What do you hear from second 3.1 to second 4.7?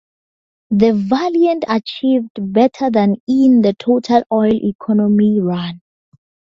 in the Total Oil